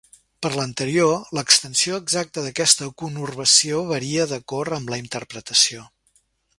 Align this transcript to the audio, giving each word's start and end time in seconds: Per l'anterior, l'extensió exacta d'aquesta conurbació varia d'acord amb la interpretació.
Per 0.43 0.49
l'anterior, 0.53 1.11
l'extensió 1.39 1.99
exacta 2.03 2.45
d'aquesta 2.47 2.89
conurbació 3.03 3.85
varia 3.95 4.29
d'acord 4.35 4.79
amb 4.83 4.95
la 4.95 5.03
interpretació. 5.07 5.89